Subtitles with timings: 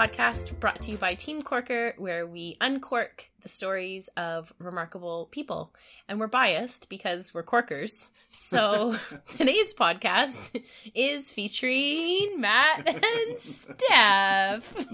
[0.00, 5.74] podcast brought to you by Team Corker, where we uncork the stories of remarkable people.
[6.08, 8.10] And we're biased because we're corkers.
[8.30, 8.96] So
[9.28, 10.58] today's podcast
[10.94, 14.86] is featuring Matt and Steph.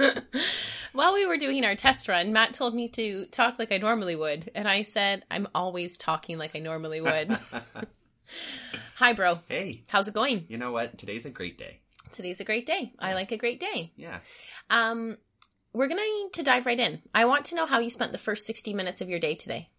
[0.92, 4.16] While we were doing our test run, Matt told me to talk like I normally
[4.16, 4.50] would.
[4.56, 7.38] And I said, I'm always talking like I normally would.
[8.96, 9.38] Hi, bro.
[9.46, 10.46] Hey, How's it going?
[10.48, 10.98] you know what?
[10.98, 11.81] Today's a great day.
[12.12, 12.92] Today's a great day.
[12.98, 13.92] I like a great day.
[13.96, 14.20] Yeah.
[14.70, 15.16] Um,
[15.72, 17.02] we're going to dive right in.
[17.14, 19.70] I want to know how you spent the first 60 minutes of your day today.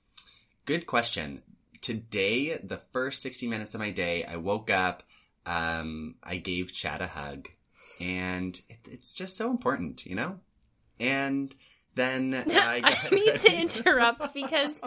[0.65, 1.41] Good question.
[1.81, 5.03] Today, the first 60 minutes of my day, I woke up,
[5.45, 7.49] um, I gave Chad a hug,
[7.99, 10.39] and it, it's just so important, you know?
[10.99, 11.53] And
[11.95, 13.05] then I, got...
[13.05, 14.81] I need to interrupt because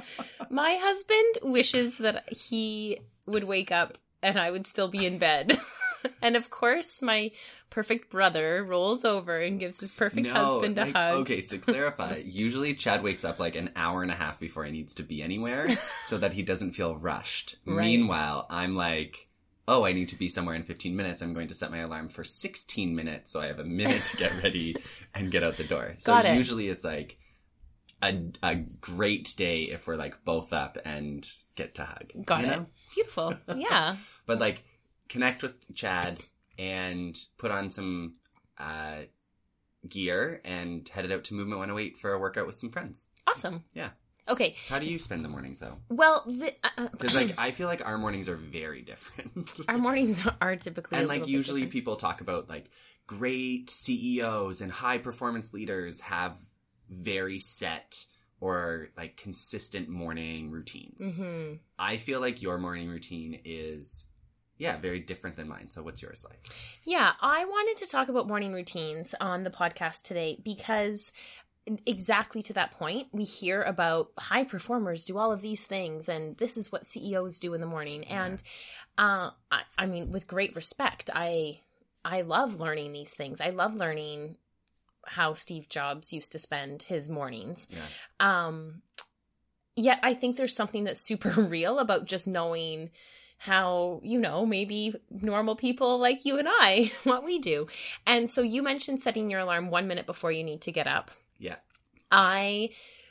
[0.51, 5.59] my husband wishes that he would wake up and I would still be in bed.
[6.23, 7.31] and of course, my
[7.71, 11.15] perfect brother rolls over and gives his perfect No, husband a like, hug.
[11.23, 14.65] Okay, so to clarify, usually Chad wakes up like an hour and a half before
[14.65, 17.57] he needs to be anywhere so that he doesn't feel rushed.
[17.67, 17.85] Right.
[17.85, 19.29] Meanwhile, I'm like,
[19.69, 21.21] oh, I need to be somewhere in 15 minutes.
[21.21, 24.17] I'm going to set my alarm for 16 minutes so I have a minute to
[24.17, 24.77] get ready
[25.15, 25.95] and get out the door.
[25.99, 26.37] So it.
[26.37, 27.19] usually it's like
[28.03, 32.13] a, a great day if we're like both up and get to hug.
[32.25, 32.51] Got you it.
[32.51, 32.67] know?
[32.95, 33.35] Beautiful.
[33.57, 33.97] Yeah.
[34.27, 34.65] But like
[35.09, 36.19] connect with Chad
[36.59, 38.15] and put on some
[38.59, 39.03] uh,
[39.89, 43.07] gear and headed out to Movement 108 for a workout with some friends.
[43.27, 43.65] Awesome.
[43.75, 43.91] Yeah.
[44.29, 44.57] Okay.
[44.69, 45.77] How do you spend the mornings though?
[45.89, 49.51] Well, the, uh, Because like I feel like our mornings are very different.
[49.69, 51.73] our mornings are typically and like usually different.
[51.73, 52.69] people talk about like
[53.07, 56.39] great CEOs and high performance leaders have
[56.91, 58.05] very set
[58.41, 61.15] or like consistent morning routines.
[61.15, 61.61] Mhm.
[61.79, 64.09] I feel like your morning routine is
[64.59, 65.71] yeah, very different than mine.
[65.71, 66.49] So what's yours like?
[66.85, 71.13] Yeah, I wanted to talk about morning routines on the podcast today because
[71.85, 76.37] exactly to that point, we hear about high performers do all of these things and
[76.37, 78.05] this is what CEOs do in the morning.
[78.05, 78.43] And
[78.99, 81.61] uh I, I mean with great respect, I
[82.05, 83.41] I love learning these things.
[83.41, 84.37] I love learning
[85.05, 87.69] how Steve Jobs used to spend his mornings.
[87.71, 87.81] Yeah.
[88.21, 88.83] Um
[89.75, 92.91] yet I think there's something that's super real about just knowing
[93.39, 97.67] how, you know, maybe normal people like you and I, what we do.
[98.07, 101.11] And so you mentioned setting your alarm one minute before you need to get up.
[101.39, 101.57] Yeah.
[102.11, 102.71] I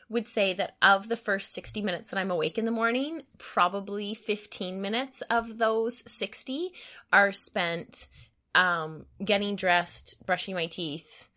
[0.10, 4.14] would say that of the first 60 minutes that I'm awake in the morning, probably
[4.14, 6.72] 15 minutes of those 60
[7.12, 8.08] are spent
[8.54, 11.30] um, getting dressed, brushing my teeth,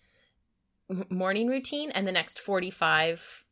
[1.10, 3.44] morning routine, and the next 45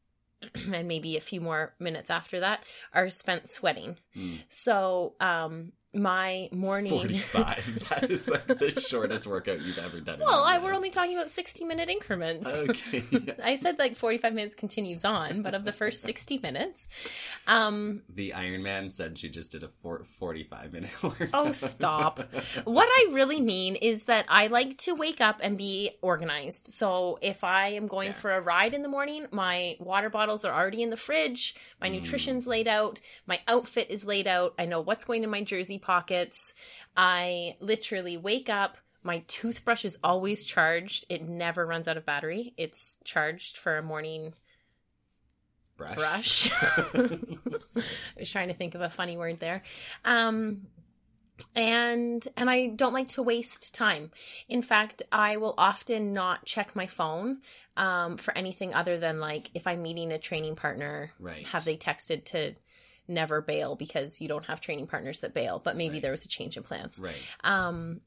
[0.72, 3.97] and maybe a few more minutes after that are spent sweating.
[4.16, 4.41] Mm.
[4.48, 6.91] So, um, my morning.
[6.91, 7.89] 45.
[7.91, 10.21] that is like the shortest workout you've ever done.
[10.21, 12.49] Well, I, we're only talking about 60 minute increments.
[12.55, 13.03] Okay.
[13.45, 16.89] I said like 45 minutes continues on, but of the first 60 minutes,
[17.47, 21.29] um, the Iron Man said she just did a four, 45 minute workout.
[21.33, 22.21] Oh, stop.
[22.65, 26.67] what I really mean is that I like to wake up and be organized.
[26.67, 28.13] So if I am going Yeah.
[28.15, 31.89] for a ride in the morning, my water bottles are already in the fridge, my
[31.89, 31.93] Mm.
[31.93, 35.78] nutrition's laid out, my outfit is laid out, I know what's going in my jersey
[35.86, 36.54] pockets.
[36.97, 38.76] I literally wake up.
[39.02, 41.06] My toothbrush is always charged.
[41.08, 42.54] It never runs out of battery.
[42.56, 44.34] It's charged for a morning
[45.76, 45.94] Brush.
[45.97, 46.50] brush.
[46.94, 49.62] I was trying to think of a funny word there.
[50.04, 50.62] Um,
[51.54, 54.10] and and I don't like to waste time.
[54.48, 57.42] In fact, I will often not check my phone
[57.76, 61.47] um, for anything other than like if I'm meeting a training partner, Right.
[61.48, 62.54] have they texted to
[63.09, 66.03] never bail because you don't have training partners that bail, but maybe Right.
[66.03, 66.99] there was a change in plans.
[66.99, 67.15] Right.
[67.44, 68.00] Um,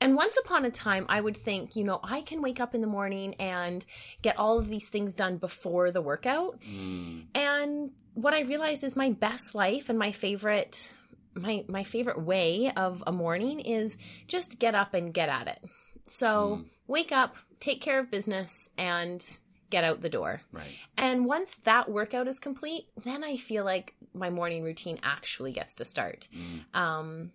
[0.00, 2.80] and once upon a time, I would think, you know, I can wake up in
[2.80, 3.86] the morning and
[4.20, 6.58] get all of these things done before the workout.
[6.62, 7.26] Mm.
[7.36, 10.92] And what I realized is my best life and my favorite
[11.34, 13.96] my my favorite way of a morning is
[14.28, 15.60] just get up and get at it.
[16.06, 16.64] So, Mm.
[16.88, 19.24] wake up, take care of business and
[19.72, 20.42] get out the door.
[20.52, 20.70] Right.
[20.96, 25.74] And once that workout is complete, then I feel like my morning routine actually gets
[25.76, 26.28] to start.
[26.36, 26.78] Mm.
[26.78, 27.32] Um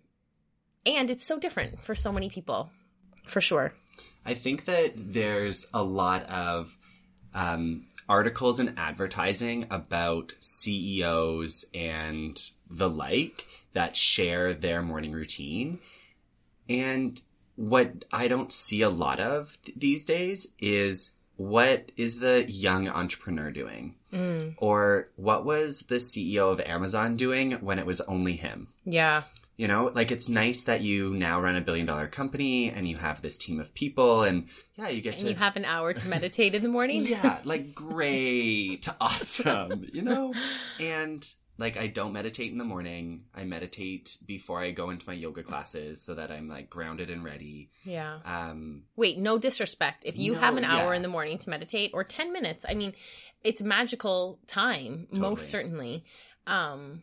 [0.86, 2.70] and it's so different for so many people.
[3.24, 3.74] For sure.
[4.24, 6.78] I think that there's a lot of
[7.34, 15.78] um, articles and advertising about CEOs and the like that share their morning routine.
[16.68, 17.20] And
[17.56, 22.88] what I don't see a lot of th- these days is what is the young
[22.88, 23.94] entrepreneur doing?
[24.12, 28.68] Mm, Or what was the CEO of Amazon doing when it was only him?
[28.84, 29.22] yeah.
[29.56, 32.96] You know, like it's nice that you now run a billion dollar company and you
[32.96, 34.46] have this team of people and
[34.76, 37.04] yeah, you get And to you have an hour to meditate in the morning.
[37.08, 40.32] yeah, like great, awesome, you know?
[40.80, 41.26] And
[41.58, 43.24] like I don't meditate in the morning.
[43.34, 47.24] I meditate before I go into my yoga classes so that I'm like grounded and
[47.24, 47.70] ready.
[47.84, 48.18] Yeah.
[48.24, 50.04] Um Wait, no disrespect.
[50.06, 50.96] If you No, have an hour yeah.
[50.96, 52.92] in the morning to meditate or 10 minutes, I mean,
[53.42, 55.20] it's magical time, Totally.
[55.20, 56.04] most certainly.
[56.46, 57.02] Um,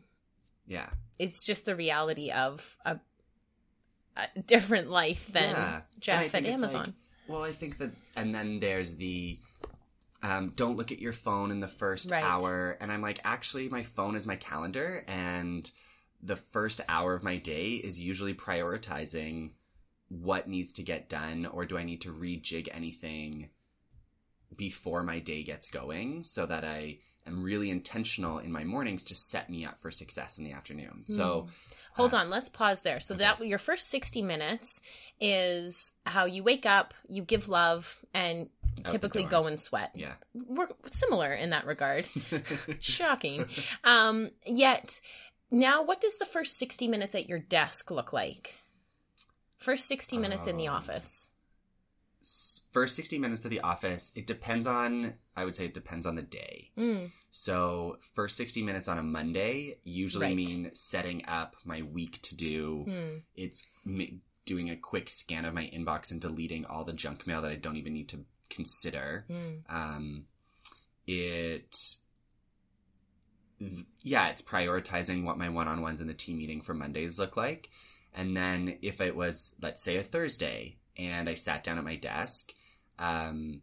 [0.68, 0.90] yeah.
[1.20, 3.00] it's just the reality of a,
[4.18, 5.74] a different life than Yeah.
[5.76, 6.74] And Jeff at Amazon.
[6.86, 6.94] like-
[7.28, 9.40] well, I think that and then there's the
[10.26, 12.24] um, don't look at your phone in the first Right.
[12.24, 12.78] hour.
[12.82, 15.70] And I'm like, actually, my phone is my calendar, and
[16.22, 19.52] the first hour of my day is usually prioritizing
[20.08, 23.50] what needs to get done, or do I need to rejig anything
[24.56, 29.16] before my day gets going so that I am really intentional in my mornings to
[29.16, 31.04] set me up for success in the afternoon.
[31.06, 31.48] So,
[31.94, 33.00] Hold uh, on, let's pause there.
[33.00, 33.24] So okay.
[33.24, 34.82] that your first 60 minutes
[35.20, 38.50] is how you wake up, you give love, and
[38.88, 39.92] typically go and sweat.
[39.96, 40.14] yeah.
[40.34, 42.08] We're similar in that regard.
[42.80, 43.46] Shocking.
[43.84, 45.00] Um, yet,
[45.52, 48.58] now what does the first 60 minutes at your desk look like?
[49.58, 51.32] First 60 minutes in the Um, office.
[52.72, 56.16] First 60 minutes of the office, it depends on, I would say it depends on
[56.16, 56.72] the day.
[56.78, 60.36] Mm, So, first 60 minutes on a Monday usually Right.
[60.36, 62.86] mean setting up my week to do.
[62.88, 63.66] mm, It's
[64.46, 67.56] doing a quick scan of my inbox and deleting all the junk mail that I
[67.56, 69.26] don't even need to consider.
[69.30, 69.62] mm.
[69.70, 70.26] Um,
[71.08, 71.76] it,
[73.60, 77.20] th- yeah, it's prioritizing what my one on ones in the team meeting for Mondays
[77.20, 77.70] look like.
[78.14, 81.96] And then if it was, let's say, a Thursday and I sat down at my
[81.96, 82.54] desk,
[82.98, 83.62] um,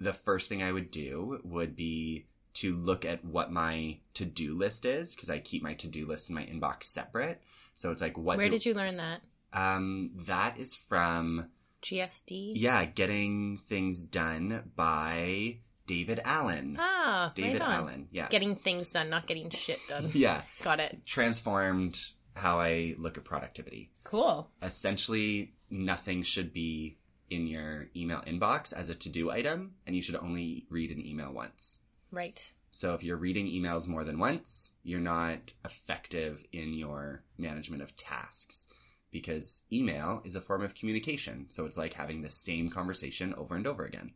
[0.00, 4.56] the first thing I would do would be to look at what my to do
[4.56, 7.40] list is because I keep my to do list in my inbox separate.
[7.74, 9.20] So it's like, what Where do, did you learn that?
[9.52, 11.46] um, that is from
[11.86, 12.52] GSD?
[12.56, 16.76] yeah, getting things done by David Allen.
[16.80, 17.72] Ah, David right on.
[17.72, 18.08] Allen.
[18.10, 18.28] Yeah.
[18.28, 20.10] Getting things done, not getting shit done.
[20.14, 20.42] yeah.
[20.62, 21.06] Got it.
[21.06, 21.96] Transformed
[22.34, 23.92] how I look at productivity.
[24.02, 24.50] Cool.
[24.62, 26.98] Essentially, nothing should be
[27.30, 31.04] in your email inbox as a to do item, and you should only read an
[31.04, 31.80] email once.
[32.10, 32.52] Right.
[32.72, 37.94] So if you're reading emails more than once, you're not effective in your management of
[37.96, 38.66] tasks
[39.10, 41.46] because email is a form of communication.
[41.48, 44.12] So it's like having the same conversation over and over again.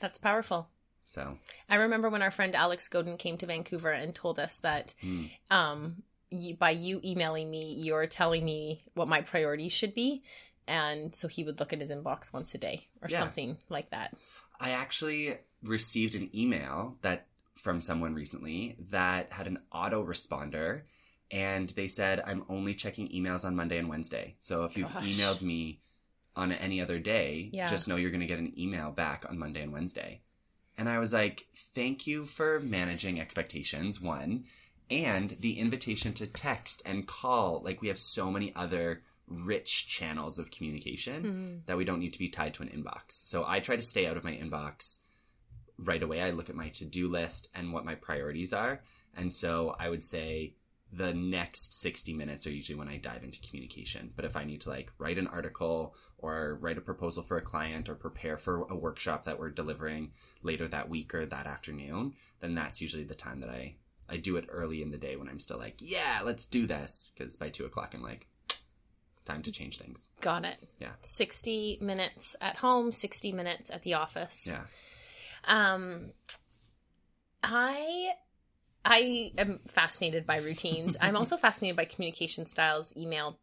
[0.00, 0.68] That's powerful.
[1.04, 1.38] So
[1.68, 5.24] I remember when our friend Alex Godin came to Vancouver and told us that hmm.
[5.50, 10.22] um, you, by you emailing me, you're telling me what my priorities should be.
[10.68, 13.18] And so he would look at his inbox once a day or Yeah.
[13.18, 14.16] something like that.
[14.60, 17.26] I actually received an email that
[17.56, 20.82] from someone recently that had an autoresponder
[21.30, 24.36] and they said I'm only checking emails on Monday and Wednesday.
[24.40, 25.04] So if you've Gosh.
[25.04, 25.80] emailed me
[26.36, 27.68] on any other day, Yeah.
[27.68, 30.22] just know you're going to get an email back on Monday and Wednesday.
[30.78, 34.44] And I was like, "Thank you for managing expectations." One,
[34.90, 37.60] and the invitation to text and call.
[37.64, 41.22] Like we have so many other rich channels of communication
[41.62, 41.66] Mm.
[41.66, 43.24] that we don't need to be tied to an inbox.
[43.26, 45.00] So I try to stay out of my inbox
[45.78, 46.20] right away.
[46.20, 48.82] I look at my to do list and what my priorities are.
[49.14, 50.54] And so I would say
[50.92, 54.12] the next 60 minutes are usually when I dive into communication.
[54.14, 57.42] But if I need to like write an article or write a proposal for a
[57.42, 62.14] client or prepare for a workshop that we're delivering later that week or that afternoon,
[62.40, 63.76] then that's usually the time that I,
[64.08, 67.12] I do it early in the day when I'm still like, yeah, let's do this.
[67.16, 68.26] Cause by two o'clock, I'm like,
[69.24, 70.08] time to change things.
[70.20, 70.56] Got it.
[70.80, 70.92] Yeah.
[71.02, 74.48] 60 minutes at home, 60 minutes at the office.
[74.48, 74.64] Yeah.
[75.44, 76.10] Um,
[77.42, 78.10] I
[78.84, 80.96] I am fascinated by routines.
[81.00, 83.38] I'm also fascinated by communication styles, email,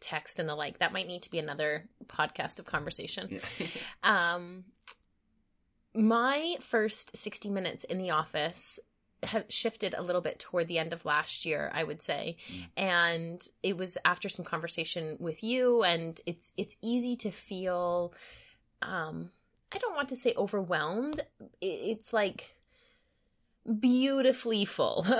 [0.00, 0.78] text, and the like.
[0.78, 3.28] That might need to be another podcast of conversation.
[3.30, 3.66] Yeah.
[4.02, 4.64] Um,
[5.94, 8.78] my first 60 minutes in the office
[9.24, 12.36] have shifted a little bit toward the end of last year, I would say.
[12.52, 12.66] Mm.
[12.76, 18.14] And it was after some conversation with you and it's it's easy to feel
[18.82, 19.30] um
[19.72, 21.20] I don't want to say overwhelmed.
[21.60, 22.54] It's like
[23.80, 25.06] beautifully full.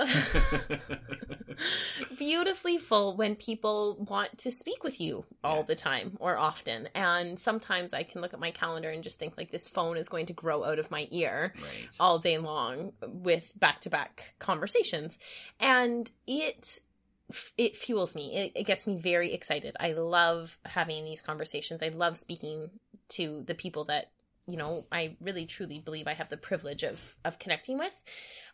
[2.17, 5.63] beautifully full when people want to speak with you all Yeah.
[5.63, 6.89] the time or often.
[6.95, 10.09] And sometimes I can look at my calendar and just think like this phone is
[10.09, 11.89] going to grow out of my ear right.
[11.99, 15.19] all day long with back-to-back conversations.
[15.59, 16.79] And it
[17.59, 18.35] it fuels me.
[18.35, 19.75] It, it gets me very excited.
[19.79, 21.83] I love having these conversations.
[21.83, 22.71] I love speaking
[23.09, 24.09] to the people that
[24.47, 28.03] you know I really truly believe I have the privilege of of connecting with.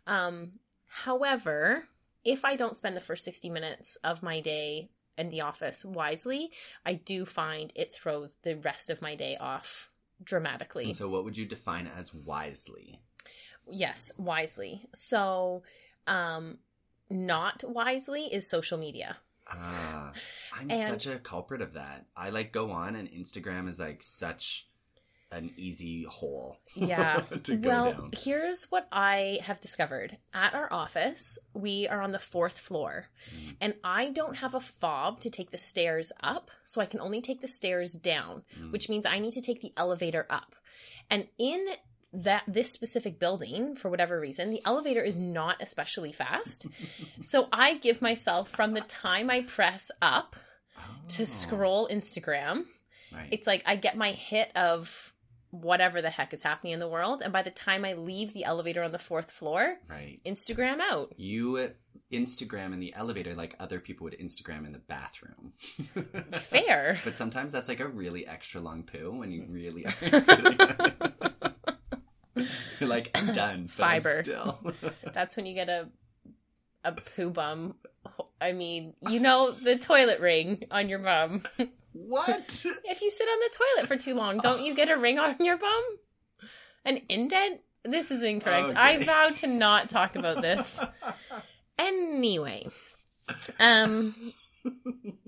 [0.08, 0.54] Um,
[0.88, 1.86] however,
[2.24, 6.52] if I don't spend the first 60 minutes of my day in the office wisely,
[6.86, 9.90] I do find it throws the rest of my day off
[10.24, 10.86] dramatically.
[10.86, 13.00] And so, what would you define as wisely?
[13.70, 14.82] Yes, wisely.
[14.94, 15.64] So,
[16.08, 16.58] um,
[17.10, 19.18] not wisely is social media.
[19.48, 20.12] Ah,
[20.54, 22.06] I'm And- such a culprit of that.
[22.16, 24.68] I like go on, and Instagram is like such
[25.36, 26.58] an easy hole.
[26.76, 27.20] Yeah.
[27.44, 28.12] to well, down.
[28.24, 30.18] here's what I have discovered.
[30.34, 33.56] At our office, we are on the fourth floor, Mm.
[33.62, 37.22] and I don't have a fob to take the stairs up, so I can only
[37.22, 38.72] take the stairs down, Mm.
[38.72, 40.56] which means I need to take the elevator up.
[41.10, 41.66] And in
[42.14, 46.68] that this specific building, for whatever reason, the elevator is not especially fast.
[47.22, 50.36] so I give myself from the time I press up
[51.10, 52.66] to Oh, scroll Instagram
[53.12, 53.28] Right.
[53.32, 55.14] it's like I get my hit of
[55.62, 58.44] whatever the heck is happening in the world, and by the time I leave the
[58.46, 60.20] elevator on the fourth floor, right.
[60.26, 61.14] Instagram out.
[61.18, 61.72] You
[62.12, 65.54] Instagram in the elevator like other people would Instagram in the bathroom.
[66.34, 67.00] Fair.
[67.04, 70.58] But sometimes that's like a really extra long poo when you really are sitting.
[72.80, 73.62] You're like, I'm done.
[73.62, 74.24] I'm Fiber.
[74.24, 74.60] Still.
[75.14, 75.90] That's when you get a
[76.84, 77.76] a poo bum.
[78.40, 81.44] I mean, you know the toilet ring on your bum.
[81.96, 82.66] What?
[82.86, 85.36] If you sit on the toilet for too long, don't you get a ring on
[85.40, 85.84] your bum?
[86.86, 87.62] An indent?
[87.84, 88.70] This is incorrect.
[88.70, 88.78] Okay.
[88.80, 90.82] I vow to not talk about this.
[91.78, 92.68] Anyway,
[93.60, 94.16] um,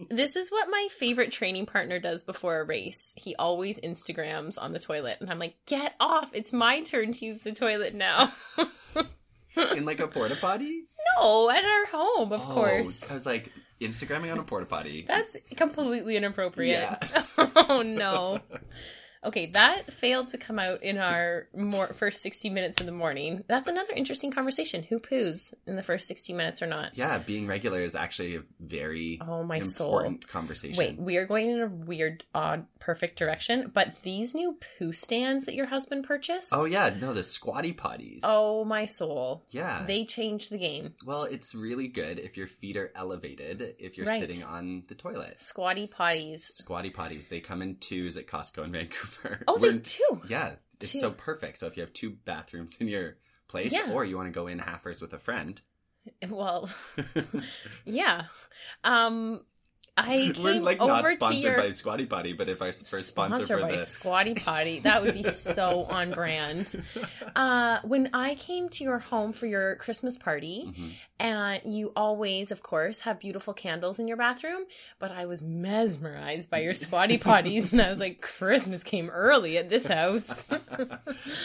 [0.09, 3.13] this is what my favorite training partner does before a race.
[3.17, 6.31] He always Instagrams on the toilet, and I'm like, "Get off!
[6.33, 8.31] It's my turn to use the toilet now."
[9.75, 10.83] In like a porta potty?
[11.19, 13.09] no, at our home, of Oh, course.
[13.09, 15.05] I was like, Instagramming on a porta potty.
[15.07, 16.98] That's completely inappropriate.
[17.01, 17.25] Yeah.
[17.69, 18.39] oh no.
[19.25, 23.43] Okay, that failed to come out in our more first 60 minutes in the morning.
[23.47, 24.83] That's another interesting conversation.
[24.83, 26.97] Who poos in the first 60 minutes or not?
[26.97, 30.00] yeah, being regular is actually a very Oh my soul.
[30.00, 30.77] important conversation.
[30.77, 33.71] Wait, we are going in a weird, odd, perfect direction.
[33.74, 36.50] But these new poo stands that your husband purchased.
[36.53, 38.19] Oh yeah, no, the squatty potties.
[38.24, 39.45] Oh my soul.
[39.50, 39.83] yeah.
[39.86, 40.93] They changed the game.
[41.05, 44.21] well, it's really good if your feet are elevated if you're Right.
[44.21, 45.38] sitting on the toilet.
[45.39, 46.41] Squatty potties.
[46.41, 49.06] Squatty potties, they come in twos at Costco in Vancouver.
[49.47, 50.21] Oh, they do.
[50.27, 50.99] Yeah, it's Two.
[50.99, 51.57] so perfect.
[51.57, 53.91] So if you have two bathrooms in your place, Yeah.
[53.91, 55.59] or you want to go in halfers with a friend,
[56.29, 56.69] Well,
[57.85, 58.23] yeah.
[58.83, 59.41] Um,
[59.98, 62.68] I came we're like over not to sponsored your by Squatty Potty, but if I
[62.68, 64.80] first sponsor sponsored for by the Squatty Potty.
[64.80, 66.75] That would be so on brand.
[67.36, 70.92] Uh, when I came to your home for your Christmas party, Mhm.
[71.20, 74.66] and you always, of course, have beautiful candles in your bathroom,
[75.00, 79.58] but I was mesmerized by your Squatty Potties, and I was like, Christmas came early
[79.58, 80.46] at this house.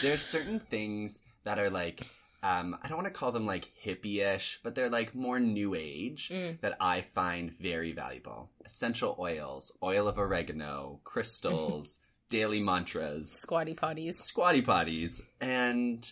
[0.01, 2.01] there's certain things that are like
[2.43, 6.29] um, I don't want to call them like hippie-ish, but they're like more new age
[6.31, 6.59] Mm.
[6.61, 8.49] that I find very valuable.
[8.65, 14.15] Essential oils, oil of oregano, crystals, daily mantras, Squatty Potties.
[14.15, 16.11] squatty potties, and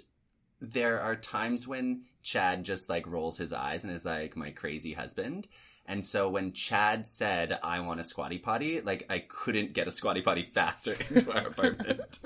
[0.62, 4.94] there are times when Chad just like rolls his eyes and is like my crazy
[4.94, 5.48] husband.
[5.92, 9.92] And so when Chad said I want a squatty potty, like I couldn't get a
[9.92, 12.20] squatty potty faster into our apartment.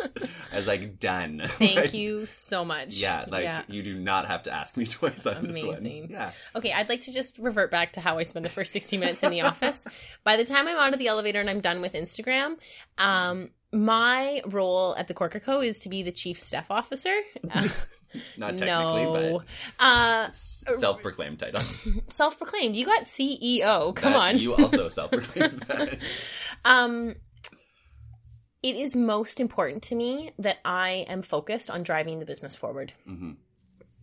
[0.53, 1.41] I was like done.
[1.47, 2.95] Thank Like, you so much.
[2.97, 3.63] Yeah, like Yeah.
[3.67, 6.01] you do not have to ask me twice on this Amazing.
[6.03, 6.09] one.
[6.11, 6.31] Yeah.
[6.55, 9.23] Okay, I'd like to just revert back to how I spend the first 60 minutes
[9.23, 9.87] in the office.
[10.23, 12.57] By the time I'm out of the elevator and I'm done with Instagram,
[12.99, 17.13] um, my role at the Corker Co is to be the chief staff officer.
[18.15, 19.43] Uh, Not technically, no,
[19.79, 21.61] uh, but self proclaimed title.
[22.07, 22.75] self-proclaimed.
[22.75, 23.95] You got CEO.
[23.95, 24.37] Come That on.
[24.39, 25.97] You also self proclaimed that.
[26.65, 27.13] Um,
[28.63, 32.93] it is most important to me that I am focused on driving the business forward.
[33.05, 33.33] hmm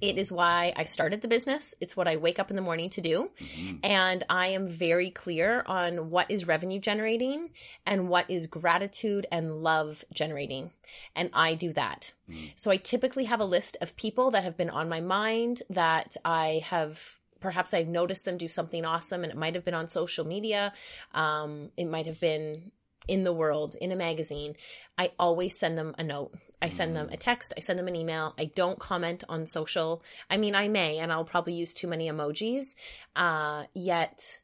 [0.03, 1.77] It is why I started the business.
[1.81, 3.31] It's what I wake up in the morning to do.
[3.39, 7.51] hmm And I am very clear on what is revenue generating
[7.87, 10.73] and what is gratitude and love generating.
[11.15, 12.11] And I do that.
[12.29, 12.53] Mm.
[12.57, 16.17] So I typically have a list of people that have been on my mind that
[16.25, 17.19] I have.
[17.39, 20.73] Perhaps I've noticed them do something awesome, and it might have been on social media.
[21.13, 22.71] Um, it might have been
[23.09, 24.55] in the world, in a magazine.
[24.97, 26.35] I always send them a note.
[26.61, 27.53] I send them a text.
[27.57, 28.35] I send them an email.
[28.39, 30.05] I don't comment on social.
[30.31, 32.77] I mean, I may, and I'll probably use too many emojis.
[33.17, 34.39] Uh, yet,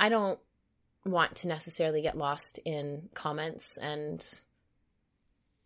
[0.00, 0.40] I don't
[1.06, 3.76] want to necessarily get lost in comments.
[3.76, 4.20] And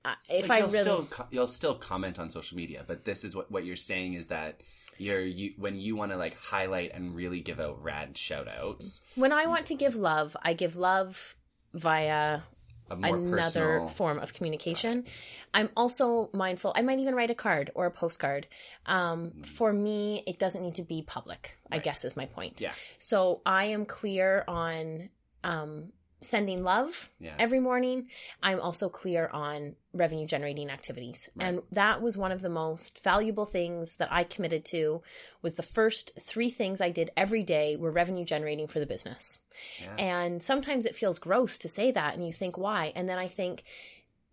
[0.05, 3.07] uh, if Like, I you'll really, still co- you'll still comment on social media, but
[3.07, 4.63] this is what what you're saying is that
[4.99, 9.01] you're you when you want to like highlight and really give out rad shout outs,
[9.15, 11.35] when I want to give love, I give love
[11.75, 12.43] via
[12.91, 13.89] another personal.
[13.89, 15.05] form of communication.
[15.53, 16.73] I'm also mindful.
[16.75, 18.47] I might even write a card or a postcard.
[18.87, 21.57] Um, for me, it doesn't need to be public.
[21.71, 22.61] I guess is my point.
[22.61, 22.73] Yeah.
[22.99, 25.11] So I am clear on
[25.45, 27.35] um, sending love Yeah.
[27.39, 28.09] every morning.
[28.43, 31.29] I'm also clear on revenue generating activities.
[31.39, 35.03] And that was one of the most valuable things that I committed to
[35.43, 39.41] was the first three things I did every day were revenue generating for the business.
[39.81, 39.95] Yeah.
[39.97, 42.93] And sometimes it feels gross to say that and you think why?
[42.95, 43.63] And then I think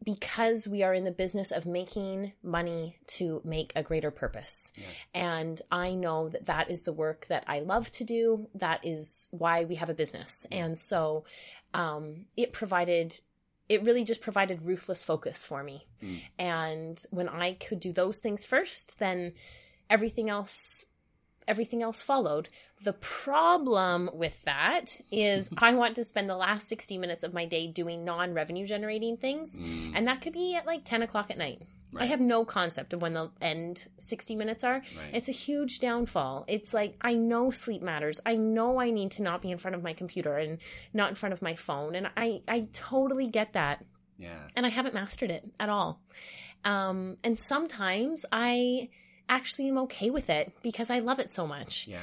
[0.03, 4.71] because we are in the business of making money to make a greater purpose.
[5.13, 8.47] And I know that that is the work that I love to do.
[8.53, 10.45] That is why we have a business.
[10.51, 11.23] And so
[11.75, 13.19] um, it provided,
[13.69, 15.85] it really just provided ruthless focus for me.
[16.03, 16.21] Mm.
[16.39, 19.33] And when I could do those things first, then
[19.89, 20.85] everything else
[21.47, 22.49] everything else followed.
[22.83, 27.45] The problem with that is I want to spend the last 60 minutes of my
[27.45, 29.57] day doing non revenue generating things.
[29.57, 29.91] Mm.
[29.95, 31.61] And that could be at like 10 o'clock at night.
[32.01, 34.75] I have no concept of when the end 60 minutes are.
[34.97, 35.09] Right.
[35.13, 36.45] It's a huge downfall.
[36.47, 38.19] It's like, I know sleep matters.
[38.25, 40.57] I know I need to not be in front of my computer and
[40.93, 41.95] not in front of my phone.
[41.95, 43.83] And I, I totally get that
[44.17, 44.39] yeah.
[44.55, 46.01] and I haven't mastered it at all.
[46.63, 48.89] Um, and sometimes I
[49.29, 51.87] actually am okay with it because I love it so much.
[51.87, 51.99] Yeah.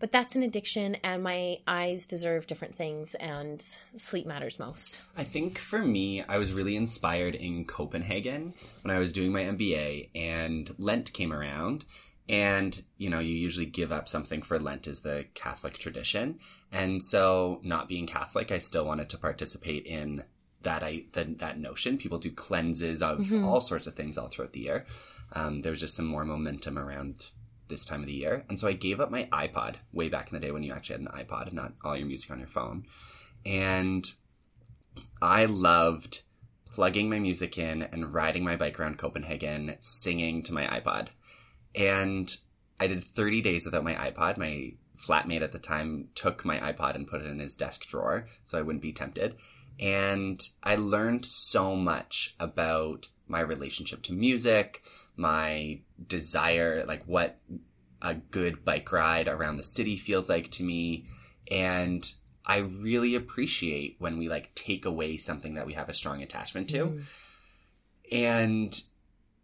[0.00, 3.62] But that's an addiction, and my eyes deserve different things, and
[3.96, 5.02] sleep matters most.
[5.16, 9.42] I think for me, I was really inspired in Copenhagen when I was doing my
[9.42, 11.84] MBA and Lent came around.
[12.30, 16.38] And, you know, you usually give up something for Lent is the Catholic tradition.
[16.72, 20.22] And so not being Catholic, I still wanted to participate in
[20.62, 21.98] that I that, that notion.
[21.98, 24.86] People do cleanses of all sorts of things all throughout the year.
[25.32, 27.30] Um, there was just some more momentum around
[27.70, 28.44] this time of the year.
[28.48, 31.02] And so I gave up my iPod way back in the day when you actually
[31.02, 32.84] had an iPod, not all your music on your phone.
[33.46, 34.06] And
[35.22, 36.22] I loved
[36.66, 41.08] plugging my music in and riding my bike around Copenhagen, singing to my iPod.
[41.74, 42.30] And
[42.78, 44.36] I did 30 days without my iPod.
[44.36, 48.26] My flatmate at the time took my iPod and put it in his desk drawer
[48.44, 49.36] so I wouldn't be tempted.
[49.78, 54.82] And I learned so much about my relationship to music,
[55.16, 57.38] my desire, like what
[58.02, 61.06] a good bike ride around the city feels like to me.
[61.50, 62.10] And
[62.46, 66.68] I really appreciate when we like take away something that we have a strong attachment
[66.70, 66.86] to.
[66.86, 67.02] Mm.
[68.12, 68.82] And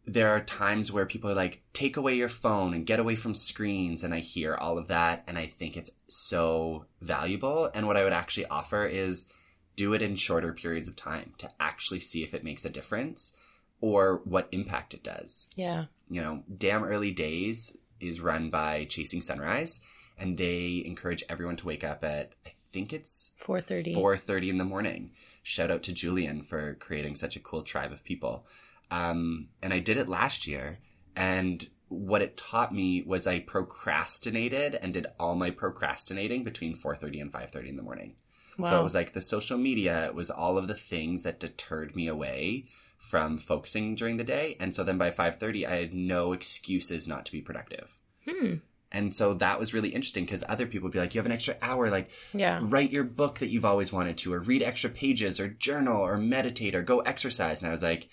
[0.06, 3.34] there are times where people are like, take away your phone and get away from
[3.34, 4.04] screens.
[4.04, 5.24] And I hear all of that.
[5.26, 7.70] And I think it's so valuable.
[7.74, 9.30] And what I would actually offer is
[9.74, 13.36] do it in shorter periods of time to actually see if it makes a difference
[13.80, 15.48] or what impact it does.
[15.56, 15.84] Yeah.
[16.08, 19.80] You know, Damn Early Days is run by Chasing Sunrise.
[20.18, 23.94] And they encourage everyone to wake up at, I think it's 4.30.
[23.96, 25.12] 4.30 in the morning
[25.42, 28.44] shout out to julian for creating such a cool tribe of people
[28.90, 30.80] um, and i did it last year
[31.14, 37.22] and what it taught me was i procrastinated and did all my procrastinating between 4.30
[37.22, 38.14] and 5.30 in the morning
[38.58, 38.70] Wow.
[38.70, 41.94] so it was like the social media it was all of the things that deterred
[41.94, 42.64] me away
[43.10, 47.24] from focusing during the day and so then by 5.30 i had no excuses not
[47.26, 48.54] to be productive Hmm.
[48.90, 51.32] and so that was really interesting because other people would be like you have an
[51.32, 52.58] extra hour like Yeah.
[52.62, 56.18] write your book that you've always wanted to, or read extra pages, or journal, or
[56.18, 57.60] meditate, or go exercise.
[57.60, 58.08] And I was like,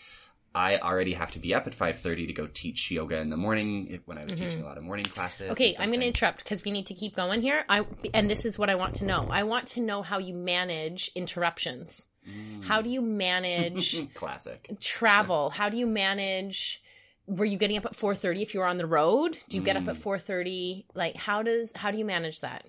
[0.54, 3.38] I already have to be up at five thirty to go teach yoga in the
[3.38, 5.46] morning when I was teaching a lot of morning classes.
[5.46, 5.52] Mm-hmm.
[5.54, 7.66] Okay, I'm going to interrupt because we need to keep going here.
[7.70, 9.28] I and this is what I want to know.
[9.32, 12.08] I want to know how you manage interruptions.
[12.28, 12.66] Mm.
[12.66, 14.70] How do you manage classic.
[14.80, 15.50] travel?
[15.50, 16.82] How do you manage?
[17.26, 19.38] Were you getting up at 4:30 if you were on the road?
[19.50, 20.86] Do you get up at 4:30?
[20.94, 22.66] Like how does how do you manage that?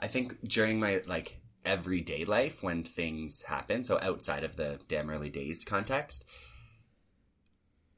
[0.00, 5.10] I think during my like everyday life when things happen, so outside of the damn
[5.10, 6.24] early days context,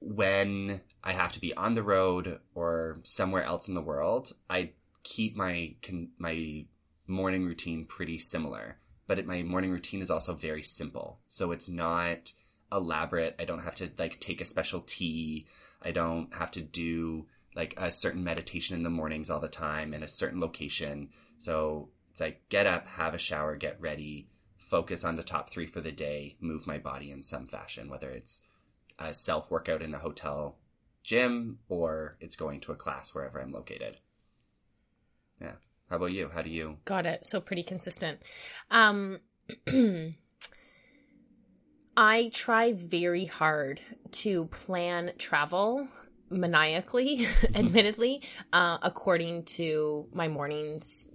[0.01, 4.73] when I have to be on the road or somewhere else in the world, I
[5.03, 5.75] keep my
[6.19, 6.67] my
[7.07, 8.79] morning routine pretty similar.
[9.07, 12.33] But it, my morning routine is also very simple, so it's not
[12.73, 13.37] elaborate.
[13.39, 15.47] I don't have to like take a special tea.
[15.83, 19.95] I don't have to do like a certain meditation in the mornings all the time
[19.95, 21.11] in a certain location.
[21.39, 25.67] So it's like get up, have a shower, get ready, focus on the top three
[25.67, 28.43] for the day, move my body in some fashion, whether it's
[28.99, 30.57] a self workout in a hotel
[31.03, 33.99] gym or it's going to a class wherever I'm located.
[35.41, 35.53] Yeah.
[35.89, 36.29] How about you?
[36.33, 36.79] How do you?
[36.85, 37.25] Got it.
[37.27, 38.21] So pretty consistent.
[38.71, 39.21] Um
[41.97, 43.81] I try very hard
[44.13, 45.89] to plan travel
[46.29, 48.23] maniacally, admittedly,
[48.53, 51.07] uh, according to my mornings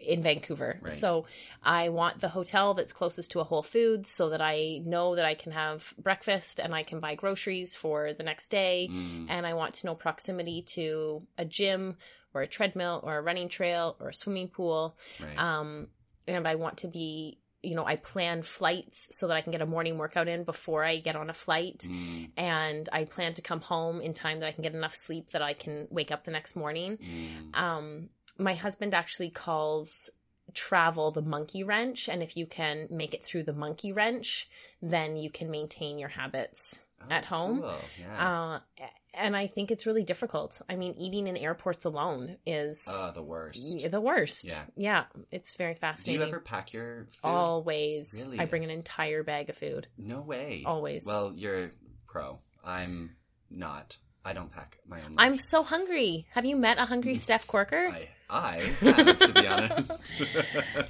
[0.00, 0.78] in Vancouver.
[0.80, 0.92] Right.
[0.92, 1.26] So
[1.62, 5.24] I want the hotel that's closest to a Whole Foods so that I know that
[5.24, 8.88] I can have breakfast and I can buy groceries for the next day.
[8.90, 11.96] Mm, And I want to know proximity to a gym
[12.34, 15.38] or a treadmill or a running trail or a swimming pool right.
[15.38, 15.88] um,
[16.26, 19.62] and I want to be you know, I plan flights so that I can get
[19.62, 21.86] a morning workout in before I get on a flight.
[21.88, 25.30] Mm, And I plan to come home in time that I can get enough sleep
[25.30, 26.98] that I can wake up the next morning.
[26.98, 27.56] mm.
[27.56, 30.10] Um, my husband actually calls
[30.54, 32.08] travel the monkey wrench.
[32.08, 34.48] And if you can make it through the monkey wrench,
[34.80, 37.60] then you can maintain your habits Oh, at home.
[37.60, 37.74] cool.
[38.00, 38.58] Yeah.
[38.78, 38.84] Uh,
[39.14, 40.62] and I think it's really difficult.
[40.68, 43.90] I mean, eating in airports alone is oh, the worst.
[43.90, 44.46] the worst.
[44.48, 44.62] Yeah.
[44.76, 46.20] Yeah, it's very Do fascinating.
[46.22, 47.28] you ever pack your food?
[47.28, 48.24] Always.
[48.26, 48.40] Really?
[48.40, 49.86] I bring an entire bag of food.
[49.98, 50.62] No way.
[50.64, 51.04] Always.
[51.06, 51.72] Well, you're
[52.06, 52.38] pro.
[52.64, 53.16] I'm
[53.50, 53.96] not.
[54.24, 55.14] I don't pack my own.
[55.18, 56.26] I'm so hungry.
[56.30, 57.88] Have you met a hungry Steph Corker?
[57.88, 60.12] I, I have, to be honest.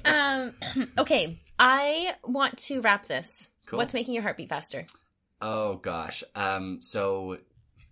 [0.05, 0.53] Um,
[0.97, 3.49] okay, I want to wrap this.
[3.65, 3.79] Cool.
[3.79, 4.85] What's making your heart beat faster?
[5.45, 6.23] Oh gosh.
[6.35, 7.37] Um, so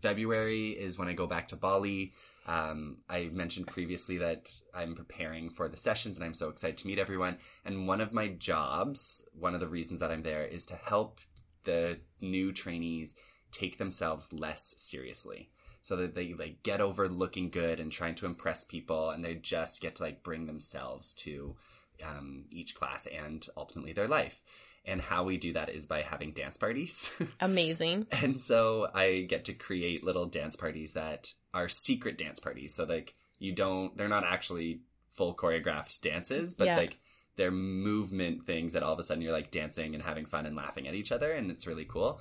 [0.02, 2.14] February is when I go back to Bali.
[2.48, 6.88] Um, I mentioned previously that I'm preparing for the sessions and I'm so excited to
[6.88, 7.40] meet everyone.
[7.66, 11.20] And one of my jobs, one of the reasons that I'm there is to help
[11.66, 13.18] the new trainees
[13.52, 15.50] take themselves less seriously.
[15.82, 19.36] So that they like get over looking good and trying to impress people and they
[19.36, 21.58] just get to like bring themselves to
[22.02, 24.42] um, each class and ultimately their life.
[24.84, 27.12] And how we do that is by having dance parties.
[27.40, 28.08] Amazing.
[28.12, 32.74] And so I get to create little dance parties that are secret dance parties.
[32.76, 34.82] So like you don't they're not actually
[35.14, 36.78] full choreographed dances, but Yeah.
[36.78, 36.98] like
[37.36, 40.56] they're movement things that all of a sudden you're like dancing and having fun and
[40.56, 42.20] laughing at each other and it's really cool.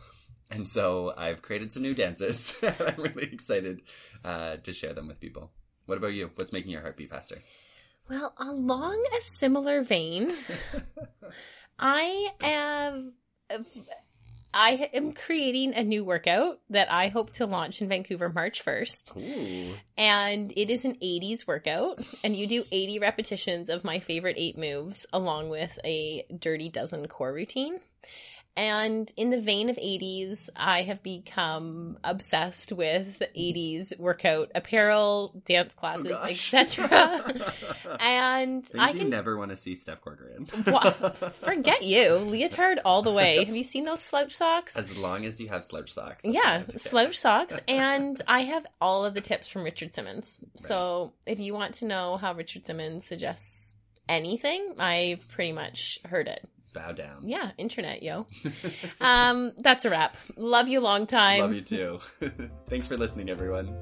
[0.50, 3.82] And so I've created some new dances I'm really excited
[4.24, 5.50] uh, to share them with people.
[5.86, 6.30] What about you?
[6.34, 7.38] What's making your heart beat faster?
[8.08, 10.32] Well, along a similar vein,
[11.80, 13.02] I have.
[14.52, 19.16] I am creating a new workout that I hope to launch in Vancouver March 1st.
[19.16, 19.74] Ooh.
[19.96, 22.00] And it is an 80s workout.
[22.24, 27.06] And you do 80 repetitions of my favorite eight moves along with a dirty dozen
[27.06, 27.78] core routine.
[28.56, 35.72] And in the vein of 80s, I have become obsessed with 80s workout apparel, dance
[35.74, 36.52] classes, oh, gosh.
[36.54, 37.32] etc.
[38.00, 40.46] and Things I you can never want to see Steph Corker in.
[40.66, 43.44] Wha- forget you, leotard all the way.
[43.44, 44.76] Have you seen those slouch socks?
[44.76, 46.24] As long as you have slouch socks.
[46.24, 47.60] yeah, slouch socks.
[47.68, 50.44] And I have all of the tips from Richard Simmons.
[50.56, 53.76] So if you want to know how Richard Simmons suggests
[54.08, 56.46] anything, I've pretty much heard it.
[56.72, 57.22] Bow down.
[57.22, 58.26] Yeah, internet, yo.
[59.00, 60.16] um, that's a wrap.
[60.36, 61.40] Love you long time.
[61.40, 62.00] Love you too.
[62.68, 63.76] Thanks for listening, everyone.